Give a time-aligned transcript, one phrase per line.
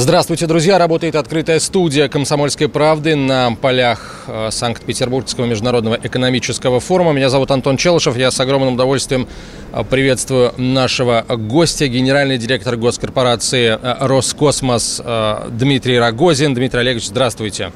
[0.00, 0.78] Здравствуйте, друзья!
[0.78, 7.10] Работает открытая студия «Комсомольской правды» на полях э, Санкт-Петербургского международного экономического форума.
[7.10, 8.16] Меня зовут Антон Челышев.
[8.16, 9.26] Я с огромным удовольствием
[9.72, 15.02] э, приветствую нашего гостя, генеральный директор госкорпорации э, «Роскосмос»
[15.48, 16.54] Дмитрий Рогозин.
[16.54, 17.64] Дмитрий Олегович, здравствуйте.
[17.64, 17.72] А,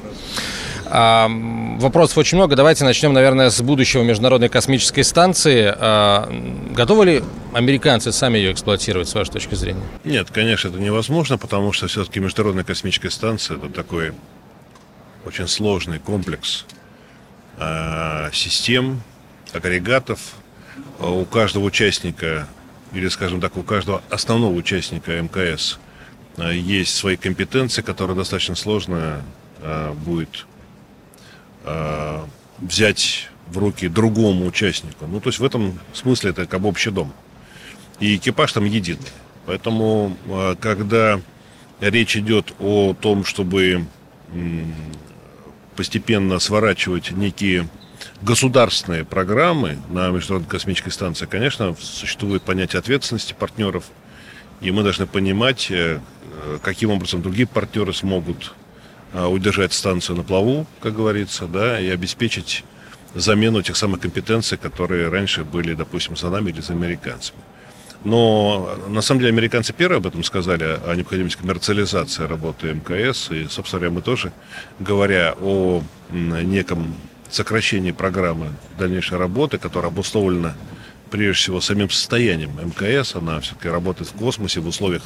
[0.85, 2.55] Вопросов очень много.
[2.55, 5.73] Давайте начнем, наверное, с будущего Международной космической станции.
[5.75, 6.29] А,
[6.71, 9.83] Готовы ли американцы сами ее эксплуатировать, с вашей точки зрения?
[10.03, 14.13] Нет, конечно, это невозможно, потому что все-таки Международная космическая станция это такой
[15.25, 16.65] очень сложный комплекс
[17.57, 19.01] э, систем,
[19.53, 20.19] агрегатов.
[20.99, 22.47] А У каждого участника,
[22.93, 25.79] или, скажем так, у каждого основного участника МКС
[26.37, 29.21] есть свои компетенции, которые достаточно сложно
[30.05, 30.45] будет
[31.63, 32.25] э,
[32.59, 35.05] взять в руки другому участнику.
[35.07, 37.13] Ну, то есть в этом смысле это как бы общий дом.
[37.99, 38.99] И экипаж там единый.
[39.45, 41.19] Поэтому, э, когда
[41.79, 43.85] речь идет о том, чтобы
[44.33, 44.73] м,
[45.75, 47.67] постепенно сворачивать некие
[48.21, 53.85] государственные программы на Международной космической станции, конечно, существует понятие ответственности партнеров,
[54.61, 55.99] и мы должны понимать, э,
[56.45, 58.62] э, каким образом другие партнеры смогут э,
[59.13, 62.63] удержать станцию на плаву, как говорится, да, и обеспечить
[63.15, 67.39] замену тех самых компетенций, которые раньше были, допустим, за нами или за американцами.
[68.03, 73.31] Но на самом деле американцы первые об этом сказали, о необходимости коммерциализации работы МКС.
[73.31, 74.33] И, собственно говоря, мы тоже,
[74.79, 76.95] говоря о неком
[77.29, 80.55] сокращении программы дальнейшей работы, которая обусловлена
[81.11, 85.03] прежде всего самим состоянием МКС, она все-таки работает в космосе в условиях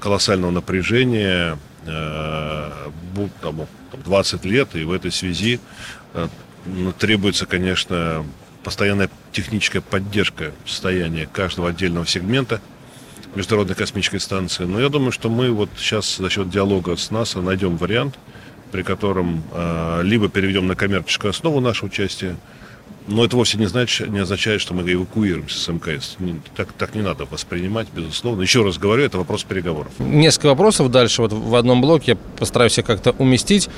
[0.00, 2.70] колоссального напряжения, э,
[3.14, 3.66] бу- там,
[4.04, 5.60] 20 лет, и в этой связи
[6.14, 6.28] э,
[6.66, 8.24] ну, требуется, конечно,
[8.64, 12.60] постоянная техническая поддержка состояния каждого отдельного сегмента
[13.34, 14.64] Международной космической станции.
[14.64, 18.18] Но я думаю, что мы вот сейчас за счет диалога с НАСА найдем вариант,
[18.72, 22.36] при котором э, либо переведем на коммерческую основу наше участие,
[23.08, 26.16] но это вовсе не, значит, не означает, что мы эвакуируемся с МКС.
[26.18, 28.42] Не- Так, так не надо воспринимать, безусловно.
[28.42, 29.90] Еще раз говорю, это вопрос переговоров.
[29.98, 32.12] Несколько вопросов дальше вот в одном блоке.
[32.12, 33.68] Я постараюсь их как-то уместить.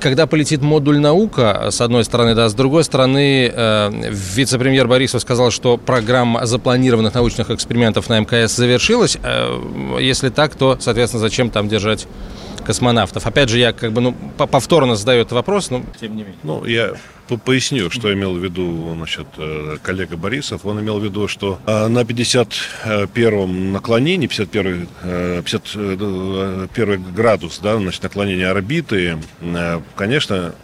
[0.00, 5.50] Когда полетит модуль «Наука», с одной стороны, да, с другой стороны, э, вице-премьер Борисов сказал,
[5.50, 9.16] что программа запланированных научных экспериментов на МКС завершилась.
[9.22, 12.06] Э, Если так, то, соответственно, зачем там держать
[12.64, 13.26] космонавтов?
[13.26, 16.38] Опять же, я как бы, ну, по- повторно задаю этот вопрос, но тем не менее.
[16.42, 16.92] Ну, я
[17.28, 20.64] по- поясню, что имел в виду значит, э, коллега Борисов.
[20.66, 28.02] Он имел в виду, что э, на 51-м наклонении, 51 э, 51 градус да, значит,
[28.02, 30.54] наклонения орбиты, э, конечно,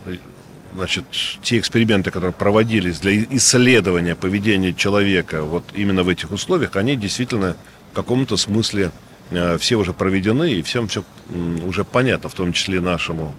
[0.74, 1.04] значит,
[1.42, 7.56] те эксперименты, которые проводились для исследования поведения человека вот именно в этих условиях, они действительно
[7.92, 8.90] в каком-то смысле э,
[9.59, 11.03] все уже проведены, и всем все
[11.64, 13.34] уже понятно, в том числе нашему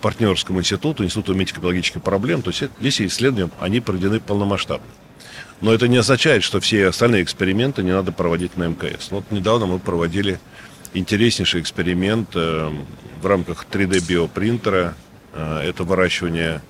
[0.00, 2.42] партнерскому институту, Институту медико-биологических проблем.
[2.42, 4.86] То есть эти исследования, они проведены полномасштабно.
[5.60, 9.10] Но это не означает, что все остальные эксперименты не надо проводить на МКС.
[9.10, 10.38] Вот недавно мы проводили
[10.92, 12.70] интереснейший эксперимент э,
[13.22, 14.94] в рамках 3D-биопринтера.
[15.32, 16.60] Э, это выращивание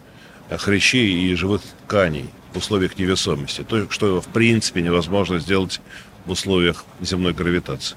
[0.49, 3.65] э, хрящей и живых тканей в условиях невесомости.
[3.65, 5.81] То, что в принципе невозможно сделать
[6.25, 7.97] в условиях земной гравитации.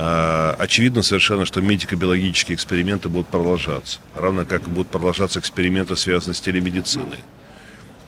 [0.00, 3.98] А, Очевидно совершенно, что медико-биологические эксперименты будут продолжаться.
[4.14, 7.18] Равно как будут продолжаться эксперименты, связанные с телемедициной.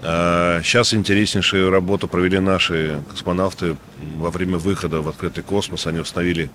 [0.01, 3.77] А, Сейчас интереснейшую работу провели наши космонавты
[4.15, 5.89] во время выхода в открытый космос.
[5.89, 6.49] Они установили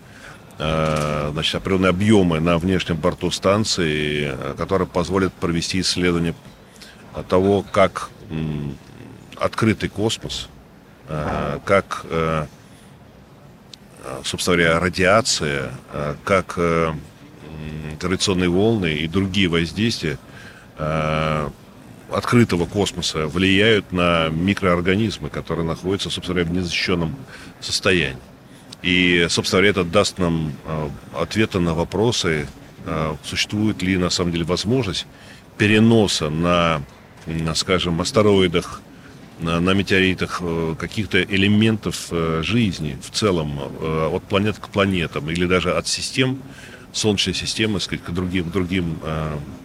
[0.57, 6.33] а, значит, определенные объемы на внешнем борту станции, которые позволят провести исследование
[7.27, 8.09] того, как
[9.37, 10.47] открытый космос,
[11.07, 12.45] как э,
[14.23, 20.17] собственно говоря, радиация, а, как э, м, гравитационные волны и другие воздействия
[22.11, 27.15] открытого космоса влияют на микроорганизмы, которые находятся, собственно говоря, в незащищенном
[27.61, 28.17] состоянии.
[28.81, 30.51] И, собственно говоря, это даст нам
[31.17, 32.45] ответы на вопросы,
[33.23, 35.07] существует ли на самом деле возможность
[35.57, 36.81] переноса на,
[37.25, 38.81] м, скажем, астероидах,
[39.39, 45.29] на, на метеоритах э, каких-то элементов э, жизни в целом э, от планет к планетам
[45.29, 46.41] или даже от систем
[46.93, 48.99] Солнечной системы сказать, к другим, другим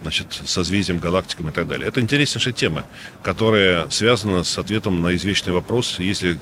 [0.01, 1.87] значит, созвездиям, галактикам и так далее.
[1.87, 2.83] Это интереснейшая тема,
[3.23, 6.37] которая связана с ответом на извечный вопрос, если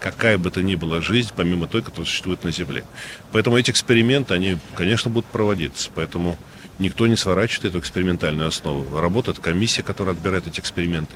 [0.00, 2.84] какая бы то ни была жизнь, помимо той, которая существует на Земле.
[3.32, 5.88] Поэтому эти эксперименты, они, конечно, будут проводиться.
[5.94, 6.36] Поэтому
[6.78, 8.98] никто не сворачивает эту экспериментальную основу.
[8.98, 11.14] Работает комиссия, которая отбирает эти эксперименты.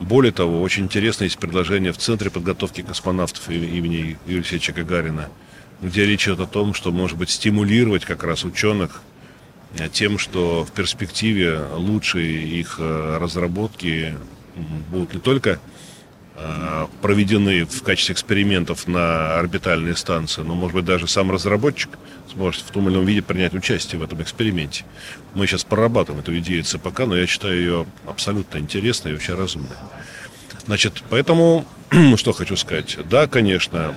[0.00, 5.28] Более того, очень интересно есть предложение в Центре подготовки космонавтов имени Юрия Алексеевича Гагарина,
[5.82, 9.02] где речь идет о том, что, может быть, стимулировать как раз ученых
[9.78, 14.14] э, тем, что в перспективе лучшие их э, разработки
[14.90, 15.60] будут не только
[17.02, 21.90] проведены в качестве экспериментов на орбитальные станции, но, может быть, даже сам разработчик
[22.32, 24.84] сможет в том или ином виде принять участие в этом эксперименте.
[25.34, 29.76] Мы сейчас прорабатываем эту идею ЦПК, но я считаю ее абсолютно интересной и очень разумной.
[30.66, 31.66] Значит, поэтому,
[32.16, 32.98] что хочу сказать.
[33.08, 33.94] Да, конечно,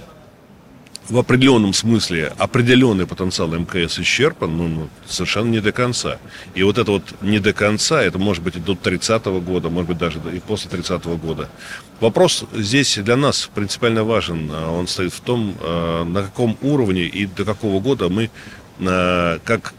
[1.10, 6.18] в определенном смысле определенный потенциал МКС исчерпан, ну, ну, совершенно не до конца.
[6.56, 9.90] И вот это вот не до конца, это может быть и до 30-го года, может
[9.90, 11.50] быть даже и после 30-го года.
[12.00, 14.50] Вопрос здесь для нас принципиально важен.
[14.52, 18.30] А он стоит в том, а, на каком уровне и до какого года мы
[18.80, 19.74] а, как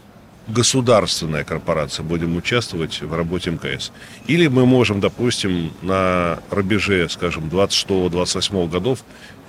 [0.47, 3.91] государственная корпорация будем участвовать в работе МКС.
[4.27, 8.99] Или мы можем, допустим, на рубеже, скажем, 26-28 годов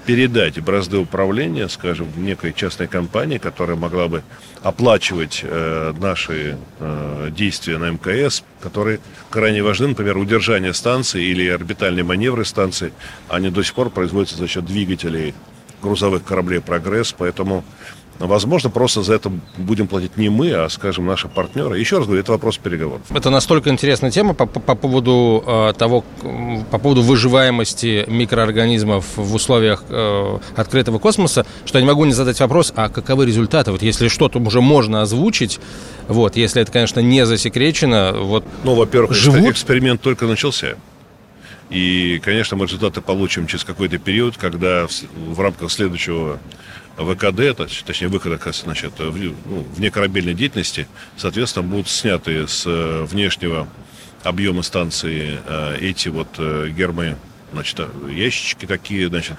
[0.06, 4.22] передать бразды управления, скажем, в некой частной компании, которая могла бы
[4.62, 9.00] оплачивать э, наши э, действия на МКС, которые
[9.30, 12.92] крайне важны, например, удержание станции или орбитальные маневры станции,
[13.28, 15.34] они до сих пор производятся за счет двигателей
[15.82, 17.64] грузовых кораблей «Прогресс», поэтому
[18.18, 21.78] Возможно, просто за это будем платить не мы, а, скажем, наши партнеры.
[21.78, 23.02] Еще раз говорю, это вопрос переговоров.
[23.10, 26.04] Это настолько интересная тема по, по, по поводу э, того,
[26.70, 32.40] по поводу выживаемости микроорганизмов в условиях э, открытого космоса, что я не могу не задать
[32.40, 33.72] вопрос, а каковы результаты?
[33.72, 35.60] Вот если что-то уже можно озвучить,
[36.08, 38.44] вот, если это, конечно, не засекречено, вот.
[38.64, 39.50] Ну, во-первых, живут...
[39.50, 40.76] эксперимент только начался.
[41.68, 46.38] И, конечно, мы результаты получим через какой-то период, когда в, в рамках следующего
[46.96, 53.69] ВКД, точнее выхода значит, в, ну, вне корабельной деятельности, соответственно, будут сняты с э, внешнего
[54.22, 57.16] объема станции э, эти вот э, гермы,
[57.52, 59.37] значит, ящички такие, значит,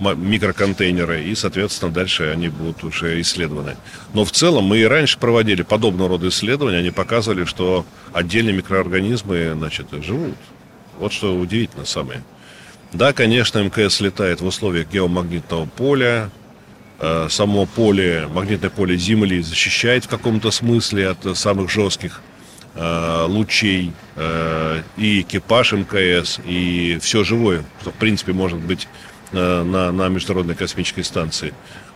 [0.00, 3.76] микроконтейнеры, и, соответственно, дальше они будут уже исследованы.
[4.14, 9.52] Но в целом мы и раньше проводили подобного рода исследования, они показывали, что отдельные микроорганизмы,
[9.54, 10.36] значит, живут.
[10.98, 12.22] Вот что удивительно самое.
[12.92, 16.30] Да, конечно, МКС летает в условиях геомагнитного поля,
[17.28, 22.20] само поле, магнитное поле Земли защищает в каком-то смысле от самых жестких
[22.76, 28.86] э, лучей э, и экипаж МКС, и все живое, что в принципе может быть
[29.32, 31.54] на, на Международной космической станции.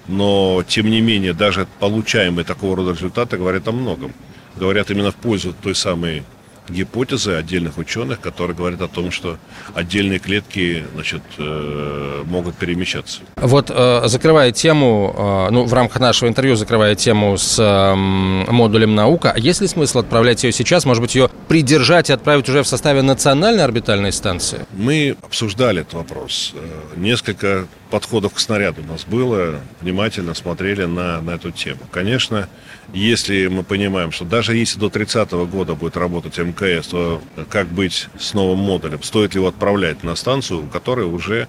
[0.08, 4.12] Но, тем не менее, даже получаемые такого рода результаты говорят о многом.
[4.56, 6.23] Говорят именно в пользу той самой
[6.69, 9.39] гипотезы отдельных ученых, которые говорят о том, что
[9.75, 13.21] отдельные клетки значит, э, могут перемещаться.
[13.37, 17.57] Вот э, закрывая тему, э, ну, в рамках нашего интервью закрывая тему с
[17.97, 22.49] модулем наука, а есть ли смысл отправлять ее сейчас, может быть, ее придержать и отправить
[22.49, 24.67] уже в составе национальной орбитальной станции?
[24.73, 26.55] Мы обсуждали этот вопрос.
[26.97, 31.81] Несколько подходов к снаряду у нас было, внимательно смотрели на, на эту тему.
[31.91, 32.49] Конечно,
[32.93, 37.69] если мы понимаем, что даже если до 30 -го года будет работать МКС, то как
[37.69, 39.03] быть с новым модулем?
[39.03, 41.49] Стоит ли его отправлять на станцию, которая уже,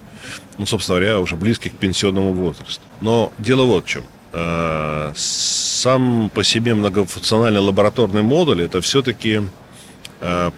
[0.58, 2.82] ну, собственно говоря, уже близких к пенсионному возрасту?
[3.02, 4.04] Но дело вот в чем.
[4.34, 9.42] А, сам по себе многофункциональный лабораторный модуль это все-таки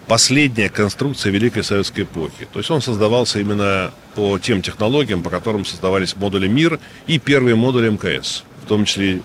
[0.06, 2.48] последняя конструкция Великой Советской эпохи.
[2.52, 7.56] То есть он создавался именно по тем технологиям, по которым создавались модули МИР и первые
[7.56, 9.20] модули МКС, в том числе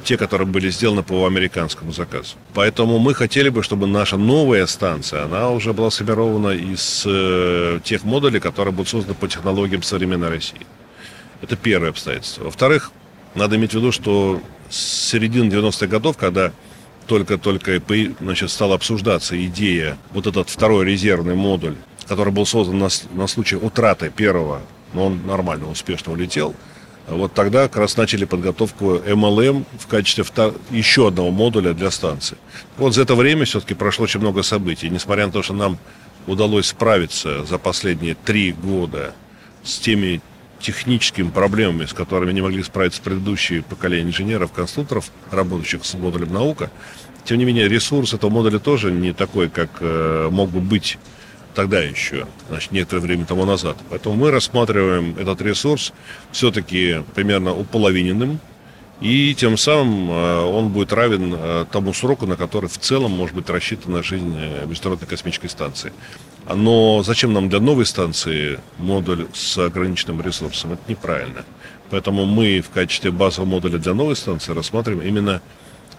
[0.00, 2.36] те, которые были сделаны по американскому заказу.
[2.52, 8.04] Поэтому мы хотели бы, чтобы наша новая станция, она уже была сформирована из э, тех
[8.04, 10.66] модулей, которые будут созданы по технологиям современной России.
[11.42, 12.44] Это первое обстоятельство.
[12.44, 12.90] Во-вторых,
[13.34, 16.52] надо иметь в виду, что с середины 90-х годов, когда
[17.06, 17.80] только-только
[18.20, 23.56] значит, стала обсуждаться идея, вот этот второй резервный модуль, который был создан на, на случай
[23.56, 24.60] утраты первого,
[24.92, 26.54] но он нормально, успешно улетел–
[27.06, 30.54] вот тогда как раз начали подготовку МЛМ в качестве втор...
[30.70, 32.38] еще одного модуля для станции.
[32.78, 34.88] Вот за это время все-таки прошло очень много событий.
[34.88, 35.78] Несмотря на то, что нам
[36.26, 39.12] удалось справиться за последние три года
[39.62, 40.22] с теми
[40.60, 46.70] техническими проблемами, с которыми не могли справиться предыдущие поколения инженеров, конструкторов, работающих с модулем наука,
[47.24, 50.98] тем не менее ресурс этого модуля тоже не такой, как э, мог бы быть
[51.54, 53.76] тогда еще, значит, некоторое время тому назад.
[53.88, 55.92] Поэтому мы рассматриваем этот ресурс
[56.32, 58.40] все-таки примерно уполовиненным
[59.00, 64.02] И тем самым он будет равен тому сроку, на который в целом может быть рассчитана
[64.02, 64.36] жизнь
[64.66, 65.92] Международной космической станции.
[66.48, 70.74] Но зачем нам для новой станции модуль с ограниченным ресурсом?
[70.74, 71.44] Это неправильно.
[71.90, 75.42] Поэтому мы в качестве базового модуля для новой станции рассматриваем именно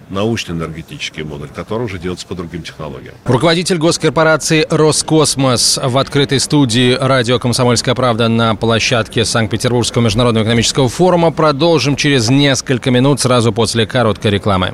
[0.10, 3.16] научно-энергетический модуль, который уже делается по другим технологиям.
[3.26, 11.32] Руководитель госкорпорации «Роскосмос» в открытой студии радио «Комсомольская правда» на площадке Санкт-Петербургского международного экономического форума.
[11.32, 14.74] Продолжим через несколько минут сразу после короткой рекламы.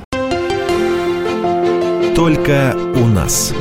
[2.15, 3.53] Только у нас.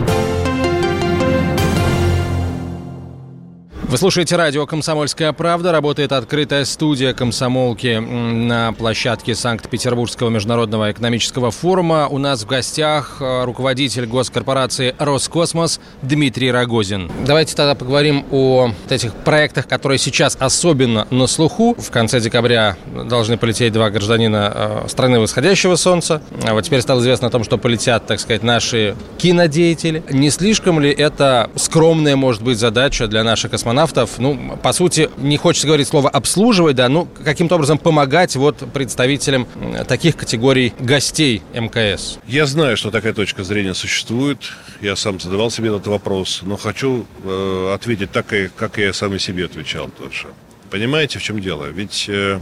[3.91, 5.73] Вы слушаете радио «Комсомольская правда».
[5.73, 12.07] Работает открытая студия комсомолки на площадке Санкт-Петербургского международного экономического форума.
[12.09, 17.11] У нас в гостях э, руководитель госкорпорации «Роскосмос» Дмитрий Рогозин.
[17.27, 21.75] Давайте тогда поговорим о этих проектах, которые сейчас особенно на слуху.
[21.77, 22.77] В конце декабря
[23.09, 26.23] должны полететь два гражданина э, страны восходящего солнца.
[26.47, 30.05] А вот теперь стало известно о том, что полетят, так сказать, наши кинодеятели.
[30.11, 35.11] Не слишком ли это скромная, может быть, задача для наших космонавтов космонавтов, ну, по сути,
[35.17, 39.47] не хочется говорить слово «обслуживать», да, ну, каким-то образом помогать вот представителям
[39.89, 42.19] таких категорий гостей МКС?
[42.27, 44.39] Я знаю, что такая точка зрения существует.
[44.81, 49.19] Я сам задавал себе этот вопрос, но хочу э, ответить так, как я сам и
[49.19, 50.29] себе отвечал тоже.
[50.71, 51.67] Понимаете, в чем дело?
[51.67, 52.41] Ведь э,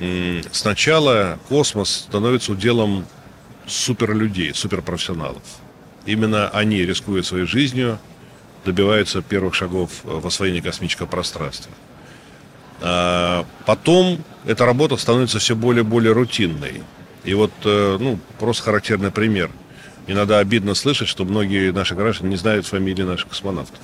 [0.00, 3.06] э, сначала космос становится уделом
[3.66, 5.42] суперлюдей, суперпрофессионалов.
[6.06, 7.98] Именно они, рискуя своей жизнью,
[8.64, 11.72] добиваются первых шагов в освоении космического пространства.
[12.80, 16.82] А потом эта работа становится все более и более рутинной.
[17.24, 19.50] И вот, э, ну, просто характерный пример.
[20.06, 23.80] Иногда обидно слышать, что многие наши граждане не знают фамилии наших космонавтов.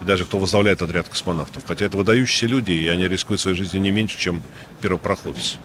[0.00, 1.62] И даже кто возглавляет отряд космонавтов.
[1.66, 4.42] Хотя это выдающиеся люди, и они рискуют своей жизнью не меньше, чем
[4.80, 5.58] первопроходцы.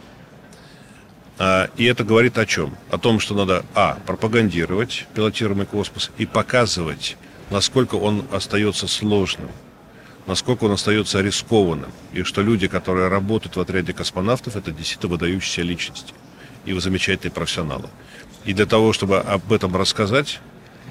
[1.37, 2.75] А, и это говорит о чем?
[2.91, 7.15] О том, что надо, а, пропагандировать пилотируемый космос и показывать
[7.49, 9.49] насколько он остается сложным,
[10.27, 15.61] насколько он остается рискованным, и что люди, которые работают в отряде космонавтов, это действительно выдающиеся
[15.61, 16.13] личности
[16.65, 17.89] и замечательные профессионалы.
[18.45, 20.39] И для того, чтобы об этом рассказать,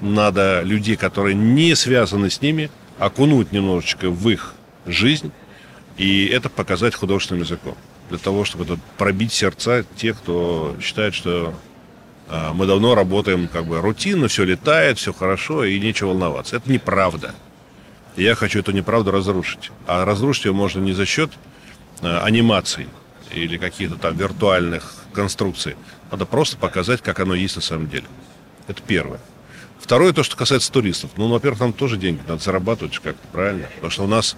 [0.01, 4.53] надо людей, которые не связаны с ними, окунуть немножечко в их
[4.85, 5.31] жизнь
[5.97, 7.75] и это показать художественным языком.
[8.09, 11.53] Для того, чтобы это пробить сердца тех, кто считает, что
[12.53, 16.57] мы давно работаем как бы рутинно, все летает, все хорошо и нечего волноваться.
[16.57, 17.33] Это неправда.
[18.15, 19.71] я хочу эту неправду разрушить.
[19.87, 21.31] А разрушить ее можно не за счет
[22.01, 22.87] а, анимаций
[23.33, 25.75] или каких-то там виртуальных конструкций.
[26.11, 28.05] Надо просто показать, как оно есть на самом деле.
[28.67, 29.19] Это первое.
[29.79, 31.11] Второе, то, что касается туристов.
[31.17, 33.67] Ну, во-первых, нам тоже деньги надо зарабатывать как-то, правильно?
[33.75, 34.37] Потому что у нас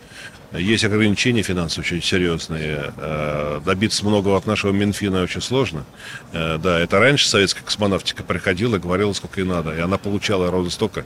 [0.53, 2.93] есть ограничения финансовые очень серьезные.
[2.97, 5.85] Э, добиться многого от нашего Минфина очень сложно.
[6.33, 9.75] Э, да, это раньше советская космонавтика приходила, говорила, сколько ей надо.
[9.75, 11.05] И она получала ровно столько,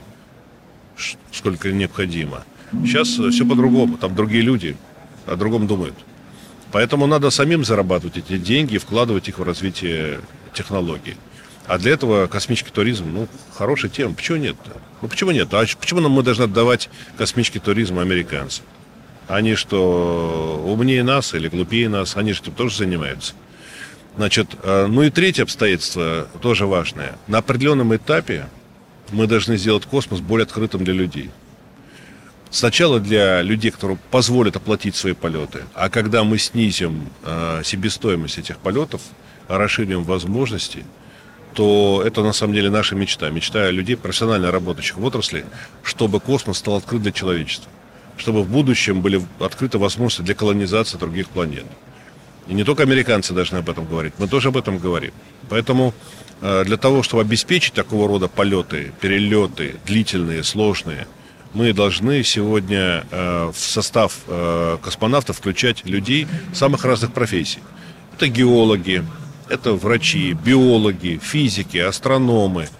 [1.32, 2.44] сколько необходимо.
[2.84, 3.96] Сейчас все по-другому.
[3.96, 4.76] Там другие люди
[5.26, 5.94] о другом думают.
[6.72, 10.20] Поэтому надо самим зарабатывать эти деньги и вкладывать их в развитие
[10.52, 11.16] технологий.
[11.66, 14.14] А для этого космический туризм, ну, хорошая тема.
[14.14, 14.56] Почему нет?
[15.02, 15.52] Ну, почему нет?
[15.52, 18.64] А почему нам мы должны отдавать космический туризм американцам?
[19.26, 22.16] Они что, умнее нас или глупее нас?
[22.16, 23.34] Они что, тоже занимаются?
[24.16, 27.18] Значит, э, ну и третье обстоятельство, тоже важное.
[27.26, 28.46] На определенном этапе
[29.10, 31.30] мы должны сделать космос более открытым для людей.
[32.50, 38.58] Сначала для людей, которые позволят оплатить свои полеты, а когда мы снизим э, себестоимость этих
[38.58, 39.02] полетов,
[39.48, 40.84] расширим возможности,
[41.56, 43.30] то это на самом деле наша мечта.
[43.30, 45.44] Мечта людей, профессионально работающих в отрасли,
[45.82, 47.70] чтобы космос стал открыт для человечества
[48.16, 51.66] чтобы в будущем были открыты возможности для колонизации других планет.
[52.48, 55.12] И не только американцы должны об этом говорить, мы тоже об этом говорим.
[55.48, 55.94] Поэтому
[56.40, 61.06] э, для того, чтобы обеспечить такого рода полеты, перелеты, длительные, сложные,
[61.54, 67.60] мы должны сегодня э, в состав э, космонавтов включать людей самых разных профессий.
[68.14, 69.04] Это геологи,
[69.48, 72.68] это врачи, биологи, физики, астрономы–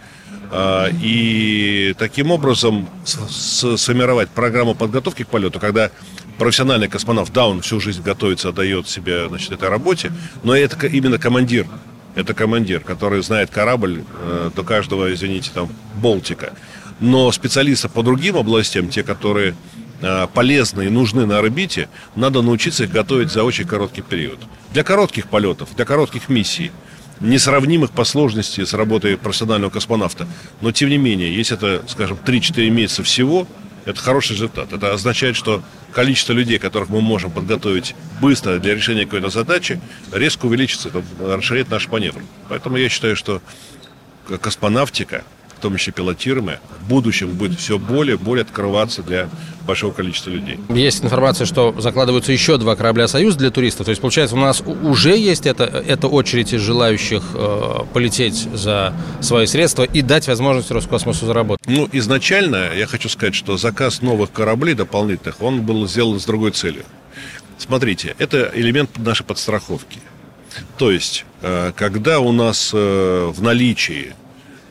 [0.51, 5.91] а, и таким образом сформировать программу подготовки к полету, когда
[6.39, 11.19] профессиональный космонавт, да, он всю жизнь готовится, отдает себе значит, этой работе, но это именно
[11.19, 11.67] командир.
[12.15, 16.55] Это командир, который знает корабль э, до каждого, извините, там, болтика.
[16.99, 19.55] Но специалисты по другим областям, те, которые
[20.01, 24.39] э, полезны и нужны на орбите, надо научиться их готовить за очень короткий период.
[24.77, 26.71] Для коротких полетов, для коротких миссий–
[27.21, 30.29] несравнимых по сложности с работой профессионального космонавта.
[30.61, 33.49] Но, тем не менее, если это, скажем, 3-4 месяца всего,
[33.87, 34.75] Это хороший результат.
[34.75, 39.81] Это означает, что количество людей, которых мы можем подготовить быстро для решения какой-то задачи,
[40.13, 40.91] резко увеличится.
[40.91, 42.21] Это расширяет наш маневр.
[42.51, 43.41] Поэтому я считаю, что
[44.43, 45.25] космонавтика–
[45.57, 49.29] в том числе пилотируемая, в будущем будет все более и более открываться для
[49.67, 50.59] большого количества людей.
[50.69, 53.87] Есть информация, что закладываются еще два корабля «Союз» для туристов.
[53.87, 58.95] То есть, получается, у нас уже есть это, это очередь из желающих э, полететь за
[59.21, 61.67] свои средства и дать возможность Роскосмосу заработать.
[61.67, 66.53] Ну, изначально я хочу сказать, что заказ новых кораблей дополнительных, он был сделан с другой
[66.53, 66.85] целью.
[67.59, 70.01] Смотрите, это элемент нашей подстраховки.
[70.79, 74.15] То есть, э, когда у нас э, в наличии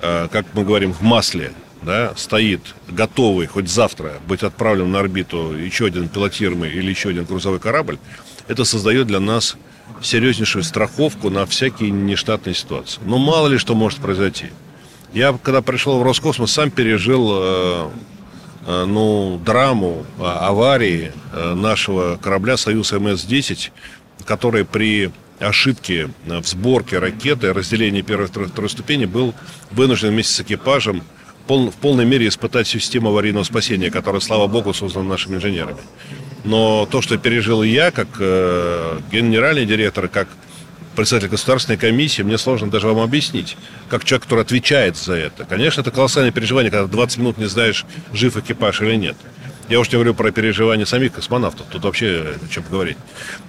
[0.01, 5.85] как мы говорим, в масле, да, стоит готовый хоть завтра быть отправлен на орбиту еще
[5.85, 7.97] один пилотируемый или еще один грузовой корабль,
[8.47, 9.55] это создает для нас
[10.01, 13.01] серьезнейшую страховку на всякие нештатные ситуации.
[13.05, 14.47] Но мало ли что может произойти.
[15.13, 17.89] Я, когда пришел в Роскосмос, сам пережил э,
[18.67, 23.71] э, ну, драму э, аварии э, нашего корабля «Союз МС-10»,
[24.25, 29.33] который при ошибки в сборке ракеты, разделении первой и второй, ступени, был
[29.71, 31.03] вынужден вместе с экипажем
[31.47, 35.79] пол, в полной мере испытать систему аварийного спасения, которая, слава богу, создана нашими инженерами.
[36.43, 40.27] Но то, что пережил я, как э, генеральный директор, как
[40.95, 43.57] председатель государственной комиссии, мне сложно даже вам объяснить,
[43.89, 45.45] как человек, который отвечает за это.
[45.45, 49.17] Конечно, это колоссальное переживание, когда 20 минут не знаешь, жив экипаж или нет.
[49.69, 52.97] Я уж не говорю про переживания самих космонавтов, тут вообще о чем говорить.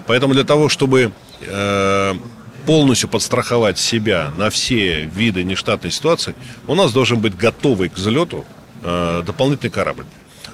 [0.06, 2.14] Поэтому для того, чтобы э,
[2.64, 6.34] полностью подстраховать себя на все виды нештатной ситуации,
[6.66, 8.46] у нас должен быть готовый к взлету
[8.82, 10.06] э, дополнительный корабль.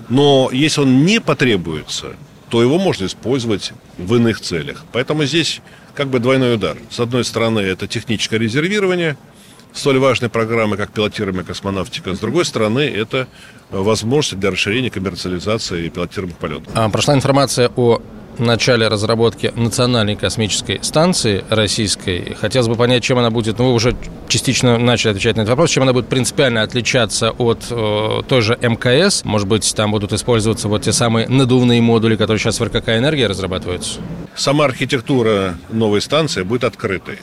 [0.08, 2.16] Но если он не потребуется,
[2.48, 4.84] то его можно использовать в иных целях.
[4.92, 5.60] Поэтому здесь
[5.94, 6.76] как бы двойной удар.
[6.90, 9.16] С одной стороны, это техническое резервирование–
[9.72, 12.14] столь важной программы, как пилотируемая космонавтика.
[12.14, 13.28] С другой стороны, это
[13.70, 16.68] возможность для расширения коммерциализации пилотируемых полетов.
[16.74, 18.02] А, прошла информация о
[18.38, 22.34] начале разработки национальной космической станции российской.
[22.40, 23.96] Хотелось бы понять, чем она будет, ну вы уже
[24.28, 28.58] частично начали отвечать на этот вопрос, чем она будет принципиально отличаться от э, той же
[28.60, 29.24] МКС.
[29.24, 33.26] Может быть, там будут использоваться вот те самые надувные модули, которые сейчас в РКК «Энергия»
[33.26, 34.00] разрабатываются?
[34.34, 37.18] Сама архитектура новой станции будет открытой.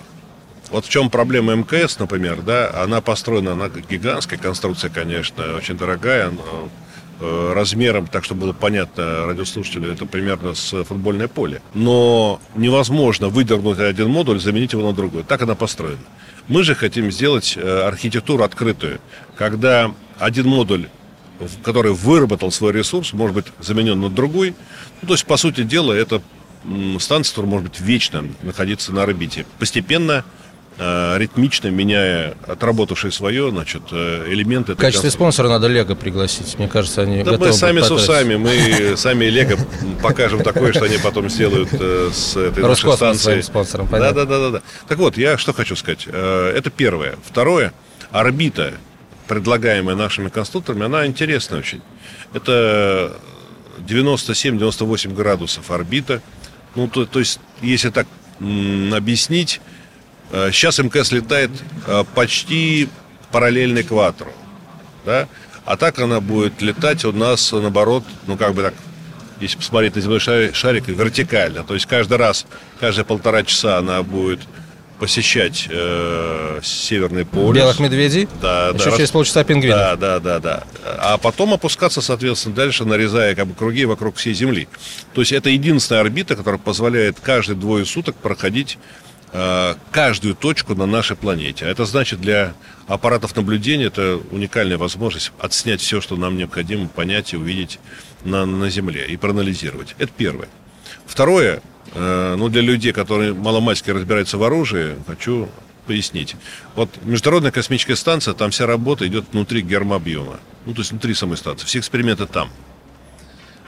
[0.71, 6.31] Вот в чем проблема МКС, например, да, она построена, она гигантская конструкция, конечно, очень дорогая,
[7.19, 11.61] э, размером, так чтобы было понятно радиослушателю, это примерно с футбольное поле.
[11.73, 15.23] Но невозможно выдернуть один модуль, заменить его на другой.
[15.23, 15.97] Так она построена.
[16.47, 18.99] Мы же хотим сделать э, архитектуру открытую,
[19.35, 20.87] когда один модуль
[21.63, 24.53] который выработал свой ресурс, может быть заменен на другой.
[25.01, 26.21] Ну, то есть, по сути дела, это
[26.99, 29.45] станция, которая может быть вечно находиться на орбите.
[29.57, 30.25] Постепенно
[30.79, 34.75] ритмично меняя отработавшие свое, значит, э, элементы.
[34.75, 36.57] В качестве спонсора надо Лего пригласить.
[36.57, 39.57] Мне кажется, они да готовы мы сами с усами, мы сами Лего
[40.01, 43.43] покажем такое, что они потом сделают э, с этой нашей станцией.
[43.43, 44.61] спонсором, да, да, да, да.
[44.87, 46.07] Так вот, я что хочу сказать.
[46.07, 47.17] Это первое.
[47.25, 47.73] Второе.
[48.11, 48.73] Орбита,
[49.27, 51.81] предлагаемая нашими конструкторами, она интересная очень.
[52.33, 53.17] Это
[53.85, 56.21] 97-98 градусов орбита.
[56.75, 58.07] Ну, то, то есть, если так
[58.39, 59.78] объяснить, Э,
[60.31, 61.51] сейчас МКС летает
[61.87, 62.89] э, почти
[63.31, 64.31] параллельно экватору.
[65.05, 65.27] Да?
[65.65, 68.73] А так она будет летать у нас, наоборот, ну как бы так,
[69.39, 71.63] если посмотреть на земной шарик, вертикально.
[71.63, 72.45] То есть каждый раз,
[72.79, 74.39] каждые полтора часа она будет
[74.99, 77.55] посещать э, Северный полюс.
[77.55, 78.27] Белых медведей?
[78.41, 78.97] Да, Еще да.
[78.97, 79.77] через полчаса пингвинов.
[79.77, 80.63] Да, да, да, да.
[80.83, 84.67] А потом опускаться, соответственно, дальше, нарезая как бы круги вокруг всей Земли.
[85.13, 90.87] То есть это единственная орбита, которая позволяет каждые двое суток проходить Э, каждую точку на
[90.87, 91.65] нашей планете.
[91.65, 92.53] Это значит для
[92.87, 97.79] аппаратов наблюдения это уникальная возможность отснять все, что нам необходимо понять и увидеть
[98.23, 99.95] на, на Земле и проанализировать.
[99.99, 100.49] Это первое.
[101.05, 101.61] Второе,
[101.93, 105.49] э, ну для людей, которые маломальски разбираются в оружии, хочу
[105.85, 106.35] пояснить.
[106.75, 110.39] Вот Международная космическая станция, там вся работа идет внутри гермообъема.
[110.65, 111.65] Ну, то есть внутри самой станции.
[111.65, 112.49] Все эксперименты там.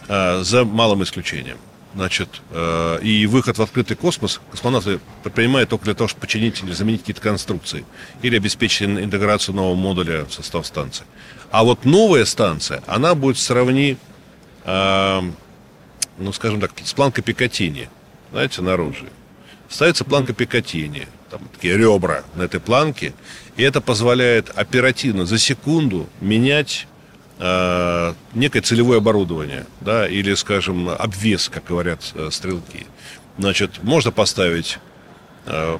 [0.08, 1.58] Э, за малым исключением.
[1.94, 6.72] Значит, э, и выход в открытый космос космонавты предпринимают только для того, чтобы починить или
[6.72, 7.86] заменить какие-то конструкции
[8.22, 11.06] или обеспечить интеграцию нового модуля в состав станции.
[11.52, 13.98] А вот новая станция, она будет в сравнении,
[14.64, 15.22] э,
[16.18, 17.90] ну, скажем так, с планкой Пикатини,
[18.32, 19.06] знаете, наружу.
[19.68, 23.14] Ставится планка Пикатини, там такие ребра на этой планке,
[23.58, 26.88] и это позволяет оперативно за секунду менять
[27.42, 32.86] э, некое целевое оборудование, да, или, скажем, обвес, как говорят э, стрелки.
[33.38, 34.78] Значит, можно поставить
[35.48, 35.80] э,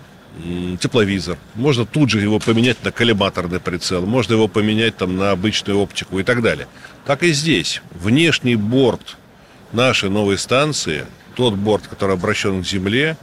[0.80, 5.78] тепловизор, можно тут же его поменять на коллиматорный прицел, можно его поменять там на обычную
[5.78, 6.68] оптику и так далее.
[7.06, 7.82] Так и здесь.
[7.92, 9.18] Внешний борт
[9.72, 13.18] нашей новой станции, тот борт, который обращен к Земле,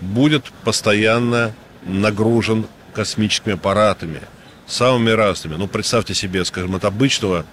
[0.00, 1.54] будет постоянно
[1.84, 4.20] нагружен космическими аппаратами,
[4.66, 5.56] самыми разными.
[5.56, 7.44] Ну, представьте себе, скажем, от обычного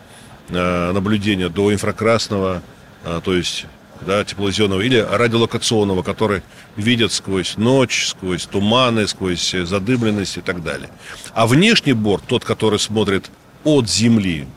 [0.52, 2.62] наблюдения до инфракрасного,
[3.04, 3.66] э, то есть
[4.06, 6.42] да, тепловизионного или радиолокационного, который
[6.76, 10.90] видят сквозь ночь, сквозь туманы, сквозь задымленность и так далее.
[11.34, 13.30] А внешний борт, тот, который смотрит
[13.64, 14.48] от Земли,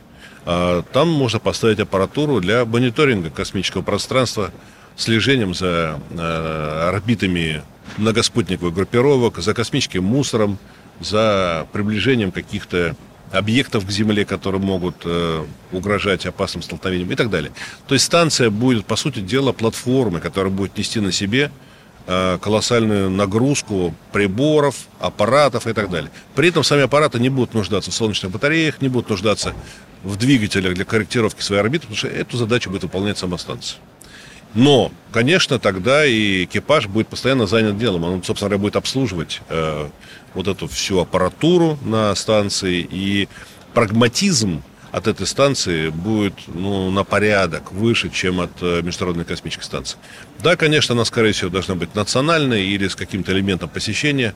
[0.47, 4.51] э, там можно поставить аппаратуру для мониторинга космического пространства,
[4.97, 7.63] слежением за э, орбитами
[7.99, 10.59] многоспутниковых группировок, за космическим мусором,
[11.01, 12.97] за приближением каких-то
[13.33, 17.53] объектов к Земле, которые могут э, угрожать опасным столкновением и так далее.
[17.87, 21.51] То есть станция будет, по сути дела, платформой, которая будет нести на себе
[22.07, 26.11] э, колоссальную нагрузку приборов, аппаратов и так далее.
[26.35, 29.55] При этом сами аппараты не будут нуждаться в солнечных батареях, не будут нуждаться
[30.03, 33.79] в двигателях для корректировки своей орбиты, потому что эту задачу будет выполнять сама станция.
[34.55, 38.05] Но, конечно, тогда и экипаж будет постоянно занят делом.
[38.05, 39.89] Он, собственно говоря, будет обслуживать э,
[40.35, 42.87] вот эту всю аппаратуру на станции.
[42.89, 43.29] И
[43.75, 44.63] прагматизм
[44.93, 49.99] от этой станции будет ну, на порядок выше, чем от э, Международной космической станции.
[50.41, 54.35] Да, конечно, она, скорее всего, должна быть национальной или с каким-то элементом посещения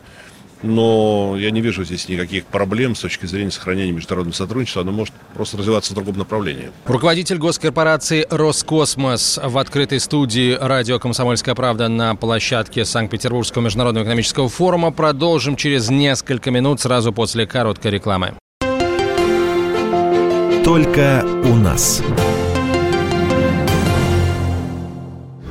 [0.62, 4.82] но я не вижу здесь никаких проблем с точки зрения сохранения международного сотрудничества.
[4.82, 6.70] Оно может просто развиваться в другом направлении.
[6.84, 14.90] Руководитель госкорпорации «Роскосмос» в открытой студии радио «Комсомольская правда» на площадке Санкт-Петербургского международного экономического форума.
[14.90, 18.34] Продолжим через несколько минут сразу после короткой рекламы.
[20.64, 22.02] Только у нас.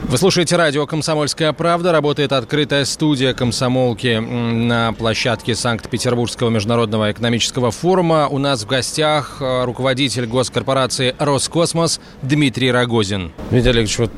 [0.10, 1.92] Вы слушаете радио «Комсомольская правда».
[1.92, 8.30] Работает открытая студия комсомолки на площадке Санкт-Петербургского международного экономического форума.
[8.30, 13.34] У нас в гостях э, руководитель госкорпорации «Роскосмос» Дмитрий Рогозин.
[13.50, 14.12] Дмитрий Олегович, вот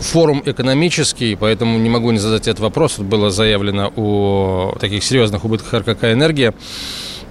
[0.00, 2.98] форум экономический, поэтому не могу не задать этот вопрос.
[2.98, 6.52] Было заявлено о таких серьезных убытках РКК «Энергия».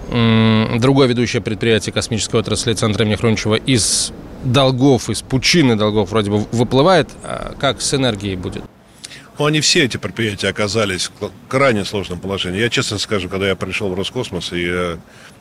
[0.10, 4.14] Другое ведущее предприятие космической отрасли Центра имени Хрунчева из
[4.46, 7.10] долгов, из пучины долгов вроде бы выплывает.
[7.24, 8.64] А как с энергией будет?
[9.38, 12.60] Ну, они все эти предприятия оказались в крайне сложном положении.
[12.60, 14.98] Я честно скажу, когда я пришел в Роскосмос и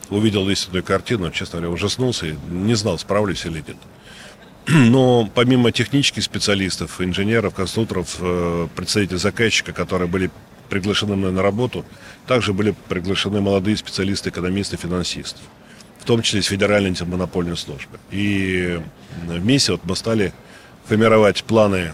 [0.09, 3.77] увидел истинную картину, честно говоря, ужаснулся и не знал, справлюсь или нет.
[4.67, 10.29] Но помимо технических специалистов, инженеров, конструкторов, э, представителей заказчика, которые были
[10.69, 11.85] приглашены на работу,
[12.27, 15.39] также были приглашены молодые специалисты, экономисты, финансисты
[16.05, 17.97] в том числе из Федеральной антимонопольной службы.
[18.11, 18.79] И
[19.25, 20.33] вместе вот мы стали
[20.87, 21.93] формировать планы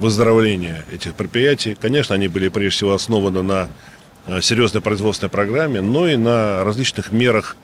[0.00, 1.76] выздоровления этих предприятий.
[1.78, 3.68] Конечно, они были прежде всего основаны на
[4.26, 7.58] э, серьезной производственной программе, но и на различных мерах,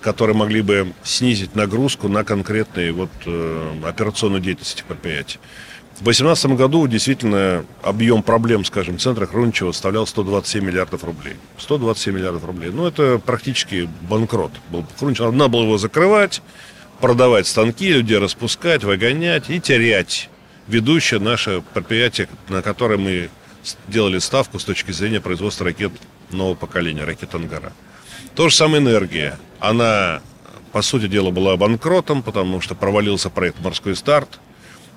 [0.00, 5.38] которые могли бы снизить нагрузку на конкретные вот, э, операционную деятельность этих предприятий.
[5.94, 11.36] В 2018 году действительно объем проблем, скажем, центра Хрунчева составлял 127 миллиардов рублей.
[11.58, 12.70] 127 миллиардов рублей.
[12.72, 14.50] Ну, это практически банкрот.
[14.70, 15.32] Был Хрунчев.
[15.32, 16.42] Надо было его закрывать,
[17.00, 20.30] продавать станки, людей распускать, выгонять и терять
[20.66, 23.30] ведущее наше предприятие, на которое мы
[23.86, 25.92] делали ставку с точки зрения производства ракет
[26.30, 27.72] нового поколения, ракет «Ангара».
[28.34, 29.38] То же самое энергия.
[29.60, 30.22] Она,
[30.72, 34.40] по сути дела, была банкротом, потому что провалился проект «Морской старт»,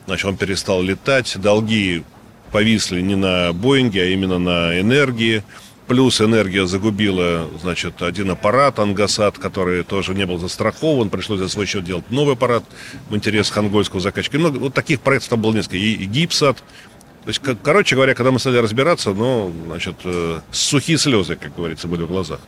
[0.08, 1.38] Значит, он перестал летать.
[1.38, 2.04] Долги
[2.52, 5.44] повисли не на Боинге, а именно на энергии.
[5.88, 11.10] Плюс энергия загубила, значит, один аппарат Ангасат, который тоже не был застрахован.
[11.10, 12.64] Пришлось за свой счет делать новый аппарат
[13.10, 14.38] в интересах ангольского заказчика.
[14.38, 15.78] Много, вот таких проектов там было несколько.
[15.78, 16.58] И, и Гипсат.
[16.58, 21.56] То есть, как, короче говоря, когда мы стали разбираться, ну, значит, э, сухие слезы, как
[21.56, 22.40] говорится, были в глазах.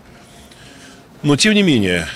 [1.24, 2.08] Но, тем не менее,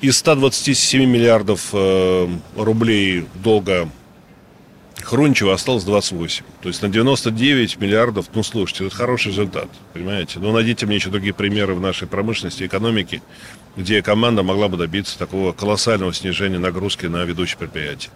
[0.00, 3.90] из 127 миллиардов э, рублей долга
[5.06, 6.44] Хрунчева осталось 28.
[6.62, 10.40] То есть на 99 миллиардов, ну, слушайте, это хороший результат, понимаете?
[10.40, 13.22] Но найдите мне еще другие примеры в нашей промышленности, экономике,
[13.76, 18.10] где команда могла бы добиться такого колоссального снижения нагрузки на ведущие предприятия.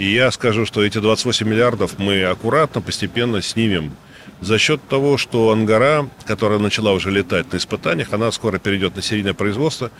[0.00, 3.92] И я скажу, что эти 28 миллиардов мы аккуратно, постепенно снимем
[4.40, 9.02] за счет того, что Ангара, которая начала уже летать на испытаниях, она скоро перейдет на
[9.02, 9.92] серийное производство,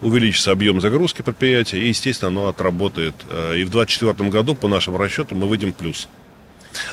[0.00, 3.14] увеличится объем загрузки предприятия, и, естественно, оно отработает.
[3.30, 6.08] Э, и в 2024 году, по нашим расчетам, мы выйдем плюс.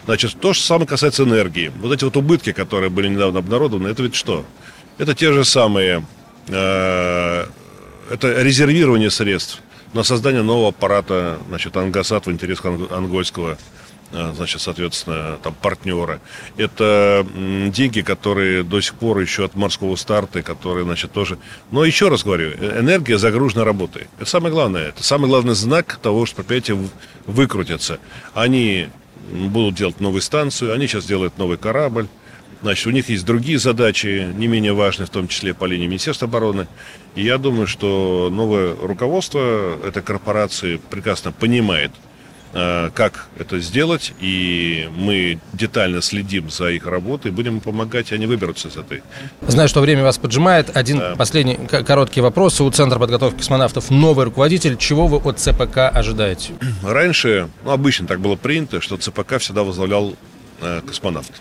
[0.05, 1.71] Значит, то же самое касается энергии.
[1.79, 4.45] Вот эти вот убытки, которые были недавно обнародованы, это ведь что?
[4.97, 6.05] Это те же самые,
[6.47, 7.45] э,
[8.09, 9.61] это резервирование средств
[9.93, 13.57] на создание нового аппарата, значит, Ангасат в интересах ангольского
[14.11, 16.19] значит, соответственно, там партнеры.
[16.57, 21.37] Это деньги, которые до сих пор еще от морского старта, которые, значит, тоже...
[21.71, 24.07] Но еще раз говорю, э, энергия загружена работой.
[24.19, 24.89] Это самое главное.
[24.89, 26.77] Это самый главный знак того, что предприятие
[27.25, 27.99] выкрутится.
[28.33, 28.87] Они
[29.31, 32.07] будут делать новую станцию, они сейчас делают новый корабль.
[32.61, 36.27] Значит, у них есть другие задачи, не менее важные, в том числе по линии Министерства
[36.27, 36.67] обороны.
[37.15, 41.91] И я думаю, что новое руководство этой корпорации прекрасно понимает,
[42.55, 48.77] как это сделать, и мы детально следим за их работой, будем помогать, они выберутся из
[48.77, 49.03] этой.
[49.45, 50.75] Знаю, что время вас поджимает.
[50.75, 51.15] Один да.
[51.17, 52.61] последний короткий вопрос.
[52.61, 54.77] У Центра подготовки космонавтов новый руководитель.
[54.77, 56.53] Чего вы от ЦПК ожидаете?
[56.81, 60.15] Раньше, ну, обычно так было принято, что ЦПК всегда возглавлял
[60.61, 61.33] э, космонавт.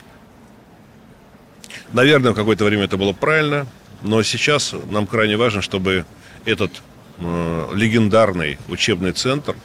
[1.92, 3.68] Наверное, в какое-то время это было правильно,
[4.02, 6.06] но сейчас нам крайне важно, чтобы
[6.44, 6.72] этот
[7.18, 9.54] э, легендарный учебный центр–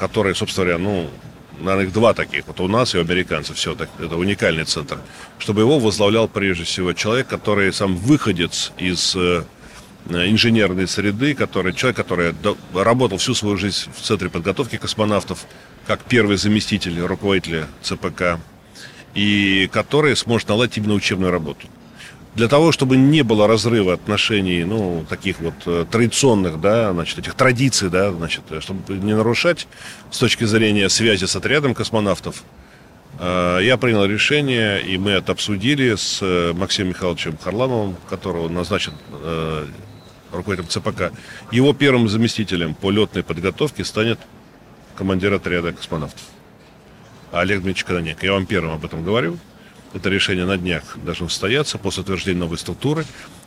[0.00, 1.10] которые, собственно говоря, ну,
[1.60, 2.46] наверное, их два таких.
[2.46, 4.98] Вот у нас и у американцев все так, это уникальный центр.
[5.38, 9.44] Чтобы его возглавлял прежде всего человек, который сам выходец из э,
[10.08, 12.34] инженерной среды, который, человек, который
[12.72, 15.44] работал всю свою жизнь в Центре подготовки космонавтов,
[15.86, 18.38] как первый заместитель руководителя ЦПК,
[19.14, 21.66] и который сможет наладить именно учебную работу
[22.34, 27.34] для того, чтобы не было разрыва отношений, ну, таких вот э, традиционных, да, значит, этих
[27.34, 29.66] традиций, да, значит, э, чтобы не нарушать
[30.10, 32.44] с точки зрения связи с отрядом космонавтов,
[33.18, 36.22] э, я принял решение, и мы это обсудили с
[36.54, 38.92] Максимом Михайловичем Харламовым, которого назначен
[40.32, 41.12] руководителем ЦПК.
[41.50, 44.20] Его первым заместителем по летной подготовке станет
[44.94, 46.22] командир отряда космонавтов.
[47.32, 48.26] Олег Дмитриевич Каноненко.
[48.26, 49.38] Я вам первым об этом говорю.
[49.92, 53.04] Это решение на днях должно состояться после утверждения новой структуры.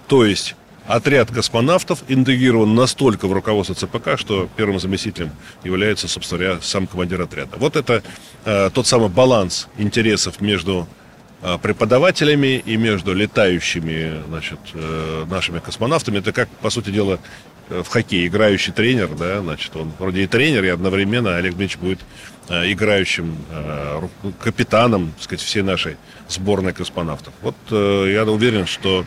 [0.07, 0.55] То есть
[0.87, 5.31] отряд космонавтов интегрирован настолько в руководство ЦПК, что первым заместителем
[5.63, 7.57] является, собственно говоря, сам командир отряда.
[7.57, 8.03] Вот это
[8.45, 10.87] э, тот самый баланс интересов между
[11.41, 16.19] э, преподавателями и между летающими значит, э, нашими космонавтами.
[16.19, 17.19] Это как, по сути дела,
[17.69, 21.77] э, в хоккее играющий тренер, да, значит, он вроде и тренер, и одновременно Олег Дмитриевич
[21.77, 21.99] будет
[22.49, 24.07] играющим э,
[24.39, 27.33] капитаном, так сказать, всей нашей сборной космонавтов.
[27.41, 29.05] Вот э, я уверен, что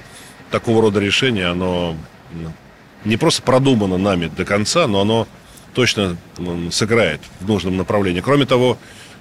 [0.51, 1.96] такого рода решение, оно
[3.05, 5.29] не просто продумано нами до конца, но оно
[5.75, 6.16] точно
[6.70, 8.20] сыграет в нужном направлении.
[8.20, 8.79] Кроме того,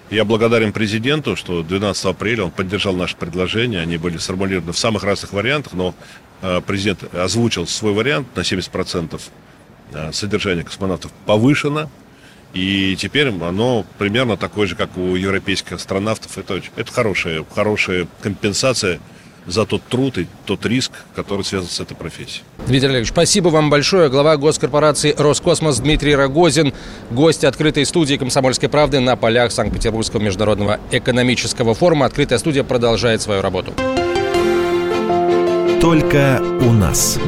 [0.09, 3.81] я благодарен президенту, что 12 апреля он поддержал наше предложение.
[3.81, 5.95] Они были сформулированы в самых разных вариантах, но
[6.41, 9.19] э, президент озвучил свой вариант на 70%
[9.93, 11.89] э, содержание космонавтов повышено.
[12.55, 16.37] И теперь оно примерно такое же, как у европейских астронавтов.
[16.37, 18.99] Это, это хорошая, хорошая компенсация
[19.45, 22.43] за тот труд и тот риск, который связан с этой профессией.
[22.65, 24.09] Дмитрий Олегович, спасибо вам большое.
[24.09, 26.73] Глава госкорпорации «Роскосмос» Дмитрий Рогозин,
[27.11, 32.05] гость открытой студии «Комсомольской правды» на полях Санкт-Петербургского международного экономического форума.
[32.05, 33.73] Открытая студия продолжает свою работу.
[35.81, 37.19] Только у нас.